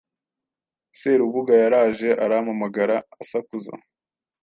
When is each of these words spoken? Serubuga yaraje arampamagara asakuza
Serubuga 0.99 1.53
yaraje 1.63 2.09
arampamagara 2.23 2.95
asakuza 3.21 3.73